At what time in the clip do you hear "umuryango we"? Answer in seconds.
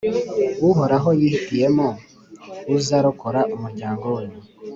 3.55-4.23